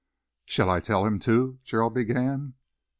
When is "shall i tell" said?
0.45-1.05